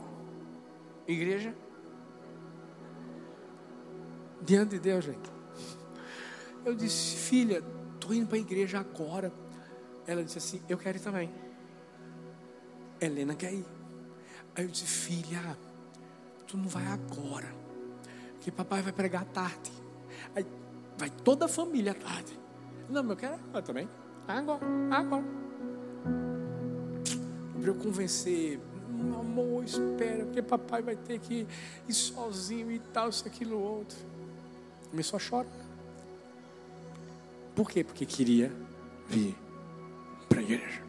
[1.13, 1.55] igreja?
[4.43, 5.31] Diante de Deus, gente.
[6.65, 7.63] Eu disse: Filha,
[7.95, 9.33] estou indo para a igreja agora.
[10.07, 11.31] Ela disse assim: Eu quero ir também.
[13.01, 13.67] Helena quer ir.
[14.55, 15.57] Aí eu disse: Filha,
[16.47, 17.61] tu não vai agora
[18.41, 19.71] que papai vai pregar à tarde.
[20.35, 20.47] Aí
[20.97, 22.39] vai toda a família à tarde.
[22.89, 23.89] Não, meu, eu quero eu também.
[24.27, 25.25] Agora, agora.
[27.61, 28.59] Para eu convencer,
[29.21, 31.47] amor, espera, porque papai vai ter que
[31.89, 33.97] ir sozinho e tal, isso, aquilo, outro.
[34.91, 35.47] Começou a chorar.
[37.55, 37.85] Por quê?
[37.85, 38.53] Porque queria
[39.09, 39.37] vir
[40.29, 40.83] para a igreja.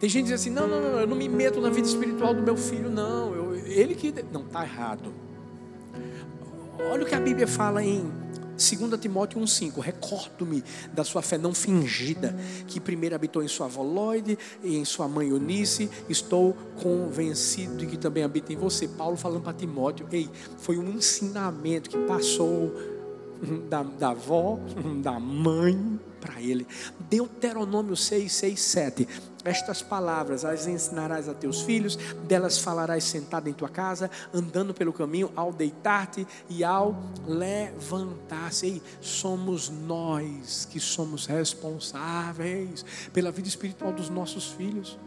[0.00, 2.32] Tem gente que diz assim: não, não, não, eu não me meto na vida espiritual
[2.32, 3.34] do meu filho, não.
[3.34, 4.12] Eu, ele que.
[4.32, 5.12] Não, está errado.
[6.90, 8.10] Olha o que a Bíblia fala em
[8.58, 12.34] 2 Timóteo 1,5: Recordo-me da sua fé não fingida,
[12.66, 15.88] que primeiro habitou em sua avó Lloyd e em sua mãe Eunice.
[16.08, 18.88] Estou convencido de que também habita em você.
[18.88, 22.74] Paulo falando para Timóteo: Ei, foi um ensinamento que passou
[23.68, 24.58] da, da avó,
[25.00, 26.66] da mãe para ele.
[27.08, 29.08] Deuteronômio 6, 6, 7.
[29.44, 34.92] Estas palavras as ensinarás a teus filhos, delas falarás sentado em tua casa, andando pelo
[34.92, 38.82] caminho, ao deitar-te e ao levantar-se.
[39.00, 44.98] Somos nós que somos responsáveis pela vida espiritual dos nossos filhos.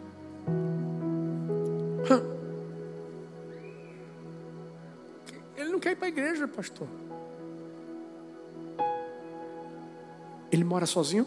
[5.56, 6.88] Ele não quer ir para a igreja, pastor.
[10.51, 11.25] Ele mora sozinho?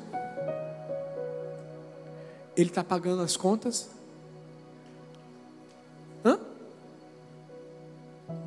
[2.57, 3.89] Ele está pagando as contas?
[6.25, 6.39] Hã?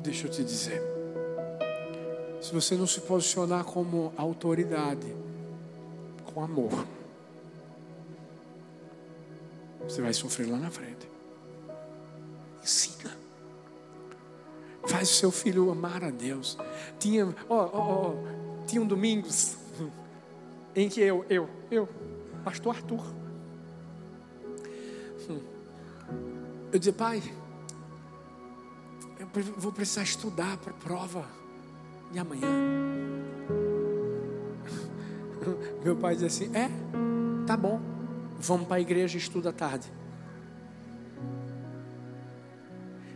[0.02, 0.80] Deixa eu te dizer.
[2.40, 5.14] Se você não se posicionar como autoridade,
[6.32, 6.86] com amor,
[9.82, 11.08] você vai sofrer lá na frente.
[12.62, 13.16] Ensina.
[14.86, 16.56] Faz o seu filho amar a Deus.
[16.98, 18.14] Tinha, ó, ó, ó,
[18.66, 19.57] tinha um domingos
[20.78, 21.86] em que eu, eu, eu,
[22.44, 23.04] pastor Arthur,
[25.28, 25.40] hum,
[26.72, 27.20] eu dizia, pai,
[29.18, 31.26] eu vou precisar estudar para a prova
[32.12, 32.46] de amanhã.
[35.82, 36.70] Meu pai dizia assim: É,
[37.44, 37.80] tá bom,
[38.38, 39.92] vamos para a igreja e estuda à tarde.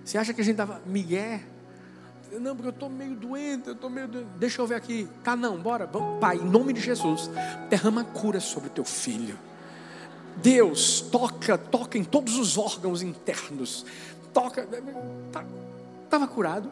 [0.05, 1.39] Você acha que a gente dava Miguel?
[2.41, 4.29] Não, porque eu estou meio doente, eu estou meio doente.
[4.39, 5.09] Deixa eu ver aqui.
[5.23, 5.87] Tá, não, bora.
[5.87, 7.31] Vamos, pai, em nome de Jesus,
[7.69, 9.39] derrama cura sobre o teu filho.
[10.37, 13.85] Deus, toca, toca em todos os órgãos internos.
[14.33, 14.63] Toca.
[14.63, 16.71] Estava tá, curado.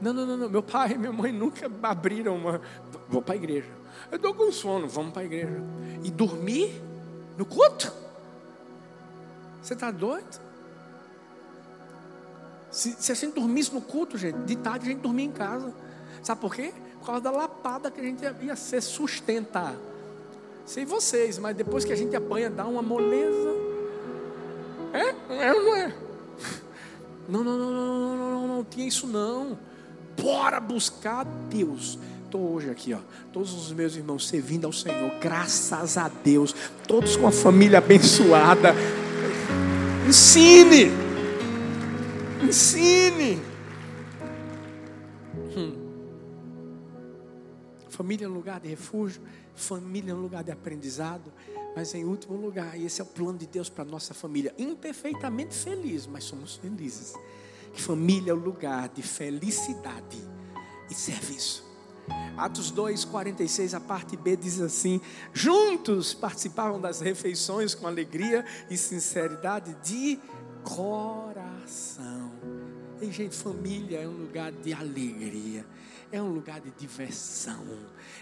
[0.00, 0.50] Não, não, não, não.
[0.50, 2.60] Meu pai e minha mãe nunca abriram uma.
[3.08, 3.68] Vou para a igreja.
[4.10, 5.62] Eu estou com sono, vamos para a igreja.
[6.02, 6.82] E dormir
[7.38, 7.92] no culto?
[9.62, 10.51] Você está doido?
[12.72, 15.72] Se, se a gente dormisse no culto, gente, de tarde a gente dormia em casa.
[16.22, 16.72] Sabe por quê?
[16.98, 19.76] Por causa da lapada que a gente ia, ia ser sustentar.
[20.64, 23.50] Sei vocês, mas depois que a gente apanha, dá uma moleza.
[24.94, 25.44] É?
[25.48, 25.94] É ou não é?
[27.28, 29.56] Não, não, não, não, não, não, não, tinha isso não.
[30.20, 31.96] Bora buscar Deus.
[32.24, 32.98] Estou hoje aqui, ó.
[33.32, 36.52] Todos os meus irmãos servindo ao Senhor, graças a Deus.
[36.86, 38.74] Todos com a família abençoada.
[40.06, 41.01] Ensine.
[42.52, 43.40] Ensine.
[45.56, 45.72] Hum.
[47.88, 49.22] Família é um lugar de refúgio,
[49.54, 51.32] família é um lugar de aprendizado,
[51.74, 55.54] mas em último lugar, e esse é o plano de Deus para nossa família, imperfeitamente
[55.54, 57.14] feliz, mas somos felizes.
[57.72, 60.22] Que família é o lugar de felicidade
[60.90, 61.64] e serviço.
[62.36, 65.00] Atos 2, 46, a parte B diz assim:
[65.32, 70.20] Juntos participavam das refeições com alegria e sinceridade de
[70.62, 72.21] coração.
[73.02, 75.66] E, gente, família é um lugar de alegria,
[76.12, 77.66] é um lugar de diversão,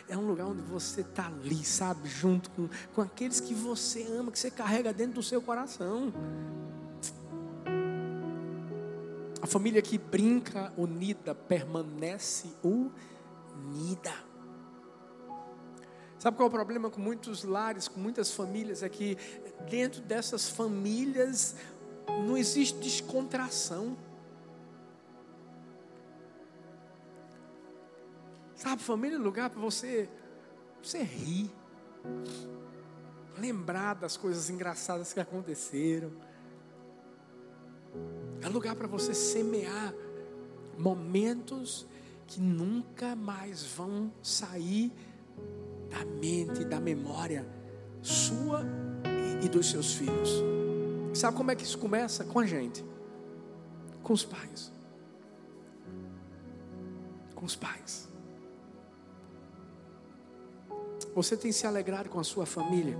[0.08, 4.32] é um lugar onde você está ali, sabe, junto com, com aqueles que você ama,
[4.32, 6.10] que você carrega dentro do seu coração.
[9.42, 14.14] A família que brinca unida permanece unida.
[16.18, 18.82] Sabe qual é o problema com muitos lares, com muitas famílias?
[18.82, 19.18] É que
[19.68, 21.54] dentro dessas famílias
[22.26, 24.08] não existe descontração.
[28.60, 30.06] Sabe, família é lugar para você,
[30.82, 31.50] você rir,
[33.38, 36.12] lembrar das coisas engraçadas que aconteceram.
[38.42, 39.94] É lugar para você semear
[40.76, 41.86] momentos
[42.26, 44.92] que nunca mais vão sair
[45.88, 47.48] da mente, da memória
[48.02, 48.62] sua
[49.42, 50.42] e dos seus filhos.
[51.14, 52.24] Sabe como é que isso começa?
[52.24, 52.84] Com a gente,
[54.02, 54.70] com os pais.
[57.34, 58.09] Com os pais.
[61.14, 62.96] Você tem se alegrado com a sua família?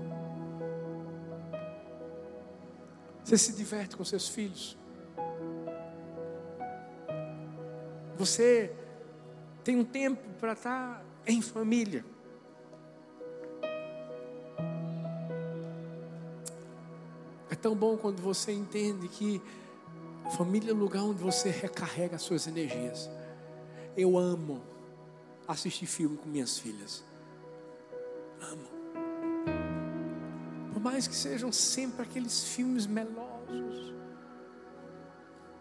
[3.22, 4.76] Você se diverte com seus filhos?
[8.18, 8.74] Você
[9.62, 12.04] tem um tempo para estar em família?
[17.48, 19.40] É tão bom quando você entende que
[20.36, 23.08] família é o lugar onde você recarrega as suas energias.
[23.96, 24.62] Eu amo
[25.46, 27.09] assistir filme com minhas filhas
[28.40, 28.68] amo.
[30.72, 33.94] Por mais que sejam sempre aqueles filmes melosos.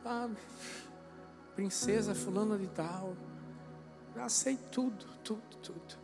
[0.06, 0.30] Ah,
[1.56, 3.16] princesa fulana de tal.
[4.16, 6.00] Já sei tudo, tudo, tudo.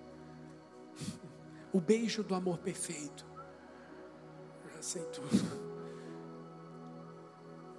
[1.72, 3.26] O beijo do amor perfeito.
[4.74, 5.66] Já sei tudo.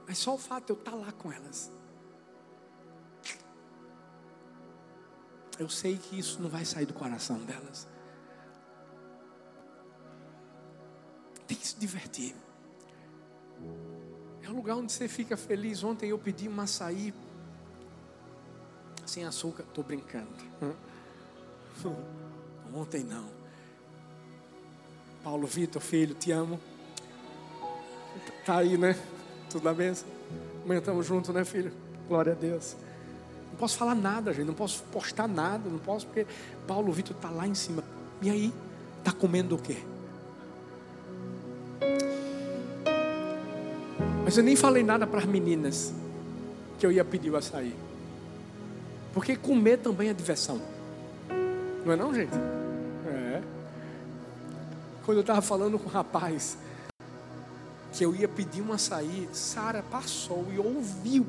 [0.07, 1.73] Mas só o fato de eu estar lá com elas.
[5.59, 7.89] Eu sei que isso não vai sair do coração delas.
[11.47, 12.35] Tem que se divertir.
[14.43, 15.83] É um lugar onde você fica feliz.
[15.83, 17.13] Ontem eu pedi um açaí
[19.05, 19.65] sem açúcar.
[19.65, 20.29] Estou brincando.
[22.75, 23.29] Ontem não.
[25.23, 26.61] Paulo Vitor, filho, te amo.
[28.45, 28.97] Tá aí, né?
[29.51, 30.09] Tudo na benção.
[30.65, 31.73] Amanhã estamos juntos, né, filho?
[32.09, 32.77] Glória a Deus.
[33.51, 34.47] Não posso falar nada, gente.
[34.47, 35.69] Não posso postar nada.
[35.69, 36.27] Não posso, porque
[36.67, 37.83] Paulo Vitor está lá em cima.
[38.23, 38.53] E aí?
[38.99, 39.83] Está comendo o quê?
[44.27, 45.95] Mas eu nem falei nada para as meninas
[46.81, 47.73] que eu ia pedir o açaí.
[49.15, 50.61] Porque comer também é diversão.
[51.85, 52.35] Não é não, gente?
[53.07, 53.41] É.
[55.05, 56.59] Quando eu estava falando com o rapaz
[57.93, 61.25] que eu ia pedir um açaí, Sara passou e ouviu.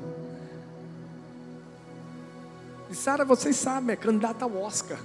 [2.90, 4.98] E Sara, vocês sabem, é candidata ao Oscar.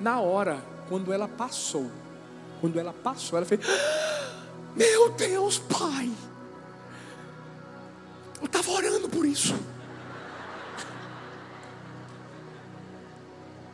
[0.00, 1.90] Na hora, quando ela passou,
[2.58, 6.10] quando ela passou, ela fez: ah, Meu Deus, pai!
[8.40, 9.54] Eu estava orando por isso.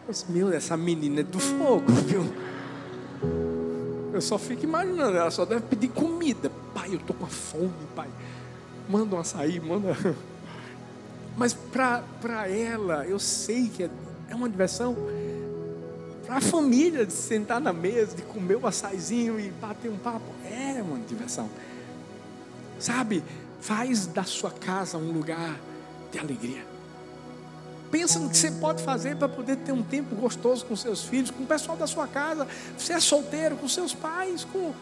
[0.07, 2.25] Mas, meu, essa menina é do fogo, viu?
[4.13, 6.51] Eu só fico imaginando, ela só deve pedir comida.
[6.73, 8.09] Pai, eu tô com fome, pai.
[8.89, 9.97] Manda um açaí, manda.
[11.37, 13.91] Mas para ela, eu sei que é,
[14.31, 14.97] é uma diversão.
[16.25, 20.25] Para a família, de sentar na mesa, de comer o açaizinho e bater um papo,
[20.45, 21.51] é uma diversão.
[22.79, 23.23] Sabe?
[23.67, 25.59] Faz da sua casa um lugar
[26.13, 26.65] de alegria.
[27.91, 31.33] Pensa no que você pode fazer para poder ter um tempo gostoso com seus filhos,
[31.33, 32.47] com o pessoal da sua casa.
[32.79, 34.73] Você é solteiro, com seus pais, com.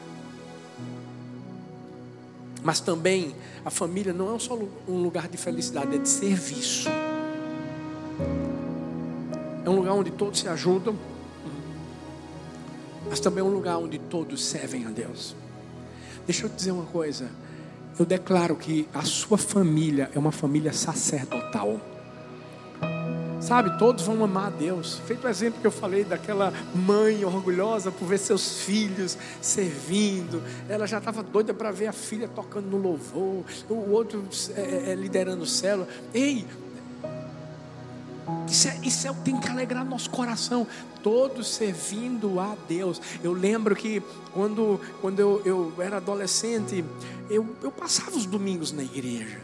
[2.62, 4.54] Mas também a família não é só
[4.86, 6.90] um lugar de felicidade, é de serviço.
[9.64, 10.94] É um lugar onde todos se ajudam,
[13.08, 15.34] mas também é um lugar onde todos servem a Deus.
[16.26, 17.30] Deixa eu te dizer uma coisa
[17.98, 21.80] eu declaro que a sua família é uma família sacerdotal.
[23.40, 25.02] Sabe, todos vão amar a Deus.
[25.06, 30.42] Feito o exemplo que eu falei daquela mãe orgulhosa por ver seus filhos servindo.
[30.66, 34.24] Ela já estava doida para ver a filha tocando no louvor, o outro
[34.56, 35.86] é, é, é liderando o célula.
[36.14, 36.46] Ei,
[38.48, 40.66] Isso é, isso é o que tem que alegrar nosso coração.
[41.02, 43.00] Todos servindo a Deus.
[43.22, 44.02] Eu lembro que
[44.32, 46.84] quando, quando eu, eu era adolescente,
[47.28, 49.40] eu, eu passava os domingos na igreja.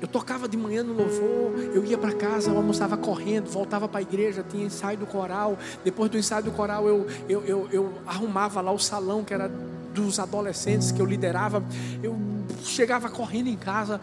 [0.00, 4.00] Eu tocava de manhã no louvor, eu ia para casa, eu almoçava correndo, voltava para
[4.00, 5.56] a igreja, tinha ensaio do coral.
[5.82, 9.48] Depois do ensaio do coral, eu, eu, eu, eu arrumava lá o salão que era
[9.48, 11.62] dos adolescentes que eu liderava.
[12.02, 12.18] Eu
[12.64, 14.00] chegava correndo em casa,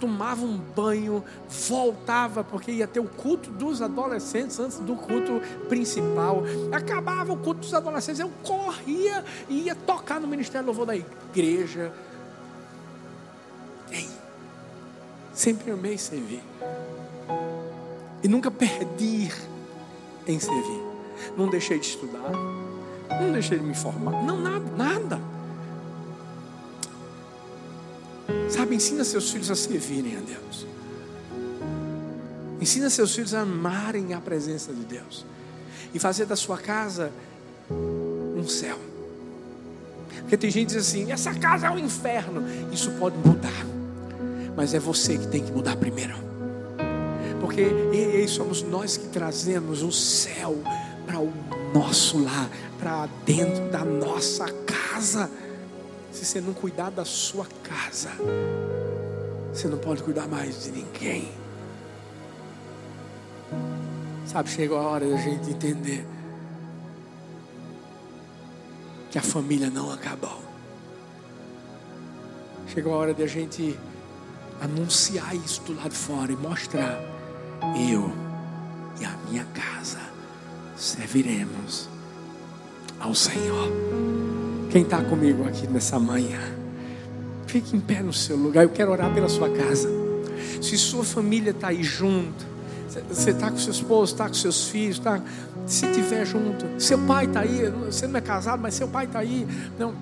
[0.00, 6.42] tomava um banho, voltava, porque ia ter o culto dos adolescentes antes do culto principal.
[6.72, 11.92] Acabava o culto dos adolescentes, eu corria e ia tocar no Ministério Louvor da igreja.
[13.92, 14.08] Ei,
[15.34, 16.42] sempre amei servir.
[18.22, 19.30] E nunca perdi
[20.26, 20.82] em servir.
[21.36, 22.32] Não deixei de estudar,
[23.20, 25.29] não deixei de me formar, não, nada, nada.
[28.50, 30.66] Sabe, ensina seus filhos a servirem a Deus.
[32.60, 35.24] Ensina seus filhos a amarem a presença de Deus.
[35.94, 37.10] E fazer da sua casa
[37.70, 38.78] um céu.
[40.20, 42.42] Porque tem gente que diz assim: essa casa é um inferno.
[42.72, 43.66] Isso pode mudar.
[44.56, 46.14] Mas é você que tem que mudar primeiro.
[47.40, 47.62] Porque
[47.92, 50.56] ei, somos nós que trazemos o céu
[51.06, 51.32] para o
[51.74, 55.30] nosso lar, para dentro da nossa casa.
[56.12, 58.10] Se você não cuidar da sua casa,
[59.52, 61.32] você não pode cuidar mais de ninguém.
[64.26, 66.06] Sabe, chegou a hora da gente entender
[69.10, 70.40] que a família não acabou.
[72.68, 73.76] Chegou a hora de a gente
[74.60, 77.00] anunciar isso do lado de fora e mostrar:
[77.90, 78.12] eu
[79.00, 79.98] e a minha casa
[80.76, 81.88] serviremos
[83.00, 84.29] ao Senhor.
[84.70, 86.38] Quem está comigo aqui nessa manhã?
[87.46, 88.62] Fique em pé no seu lugar.
[88.62, 89.88] Eu quero orar pela sua casa.
[90.62, 92.46] Se sua família está aí junto,
[93.08, 95.20] você está com seu esposo, está com seus filhos, tá?
[95.70, 99.20] se tiver junto, seu pai está aí, você não é casado, mas seu pai está
[99.20, 99.46] aí.
[99.78, 99.94] Não.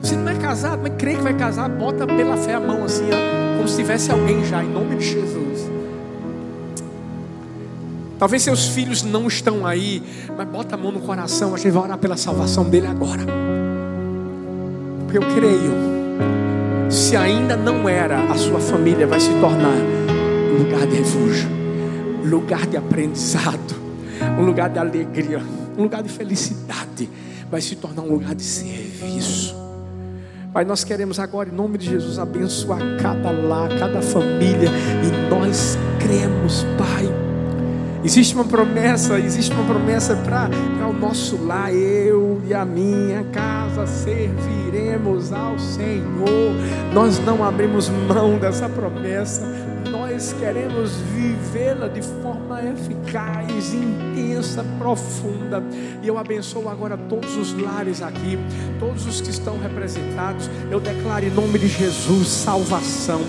[0.00, 3.08] Você não é casado, mas crê que vai casar, bota pela fé a mão assim,
[3.10, 5.73] ó, como se tivesse alguém já, em nome de Jesus.
[8.24, 10.02] Talvez seus filhos não estão aí,
[10.34, 13.20] mas bota a mão no coração, a gente vai orar pela salvação dele agora.
[15.02, 20.86] Porque eu creio, se ainda não era, a sua família vai se tornar um lugar
[20.86, 21.50] de refúgio,
[22.24, 23.74] um lugar de aprendizado,
[24.38, 25.42] um lugar de alegria,
[25.76, 27.10] um lugar de felicidade,
[27.50, 29.54] vai se tornar um lugar de serviço.
[30.50, 34.70] Pai, nós queremos agora, em nome de Jesus, abençoar cada lar, cada família,
[35.04, 37.23] e nós cremos, Pai
[38.04, 40.50] Existe uma promessa, existe uma promessa para
[40.86, 41.74] o nosso lar.
[41.74, 46.52] Eu e a minha casa serviremos ao Senhor.
[46.92, 49.40] Nós não abrimos mão dessa promessa.
[49.90, 55.62] Nós queremos vivê-la de forma eficaz, intensa, profunda.
[56.02, 58.38] E eu abençoo agora todos os lares aqui,
[58.78, 60.50] todos os que estão representados.
[60.70, 63.22] Eu declaro em nome de Jesus salvação.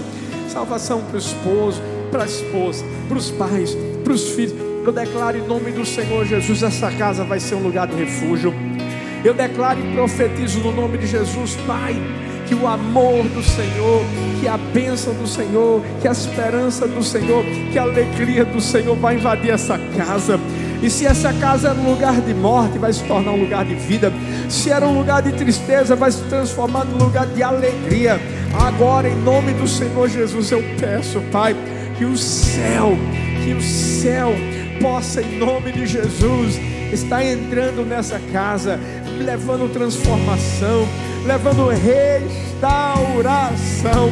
[0.50, 3.76] Salvação para o esposo, para a esposa, para os pais,
[4.06, 7.64] para os filhos eu declaro em nome do Senhor Jesus: essa casa vai ser um
[7.64, 8.54] lugar de refúgio.
[9.24, 11.96] Eu declaro e profetizo no nome de Jesus, Pai,
[12.48, 14.04] que o amor do Senhor,
[14.40, 18.96] que a bênção do Senhor, que a esperança do Senhor, que a alegria do Senhor
[18.96, 20.40] vai invadir essa casa.
[20.84, 23.74] E se essa casa era um lugar de morte, vai se tornar um lugar de
[23.74, 24.14] vida.
[24.48, 28.22] Se era um lugar de tristeza, vai se transformar num lugar de alegria.
[28.54, 31.56] Agora, em nome do Senhor Jesus, eu peço, Pai,
[31.98, 32.96] que o céu,
[33.46, 34.34] que o céu
[34.82, 36.60] possa, em nome de Jesus,
[36.92, 38.80] estar entrando nessa casa,
[39.20, 40.88] levando transformação,
[41.24, 44.12] levando restauração.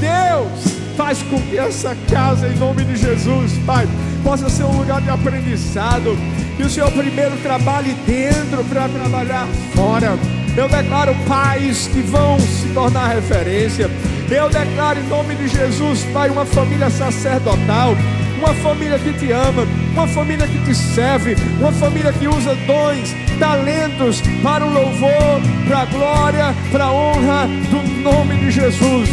[0.00, 0.48] Deus,
[0.96, 3.86] faz com que essa casa, em nome de Jesus, Pai,
[4.24, 6.16] possa ser um lugar de aprendizado.
[6.56, 10.16] Que o Senhor primeiro trabalhe dentro para trabalhar fora.
[10.56, 13.90] Eu declaro pais que vão se tornar referência.
[14.30, 17.94] Eu declaro em nome de Jesus, Pai, uma família sacerdotal
[18.42, 19.62] uma família que te ama,
[19.92, 25.78] uma família que te serve, uma família que usa dons, talentos para o louvor, para
[25.78, 29.08] a glória, para a honra do nome de Jesus.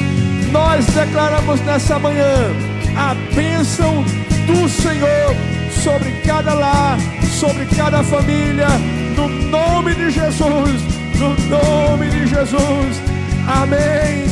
[0.51, 2.51] Nós declaramos nessa manhã
[2.97, 4.03] a bênção
[4.47, 5.35] do Senhor
[5.83, 6.97] sobre cada lar,
[7.39, 8.67] sobre cada família,
[9.15, 10.81] no nome de Jesus,
[11.19, 13.01] no nome de Jesus.
[13.47, 14.25] Amém.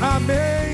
[0.00, 0.71] Amém.